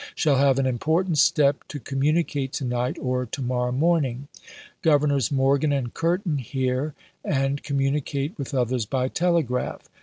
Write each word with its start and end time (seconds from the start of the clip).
Shall 0.15 0.37
have 0.37 0.57
an 0.57 0.65
important 0.65 1.19
step 1.19 1.63
to 1.67 1.79
communicate 1.79 2.53
to 2.53 2.65
night 2.65 2.97
or 2.99 3.27
to 3.27 3.39
morrow 3.43 3.71
morning. 3.71 4.29
Governors 4.81 5.31
Morgan 5.31 5.71
and 5.71 5.93
Curtin 5.93 6.39
here, 6.39 6.95
and 7.23 7.61
communi 7.61 8.03
cate 8.03 8.33
with 8.35 8.51
others 8.55 8.87
by 8.87 9.09
telegraph. 9.09 9.87